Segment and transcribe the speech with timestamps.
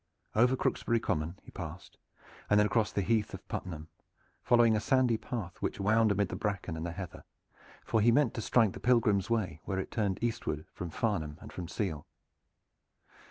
[0.35, 1.99] Over Crooksbury Common he passed,
[2.49, 3.87] and then across the great Heath of Puttenham,
[4.41, 7.23] following a sandy path which wound amid the bracken and the heather,
[7.85, 11.53] for he meant to strike the Pilgrims' Way where it turned eastward from Farnham and
[11.53, 12.07] from Seale.